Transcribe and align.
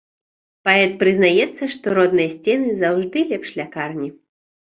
Паэт 0.67 0.93
прызнаецца, 1.03 1.63
што 1.75 1.85
родныя 1.97 2.29
сцены 2.35 2.73
заўжды 2.81 3.17
лепш 3.33 3.49
лякарні. 3.59 4.09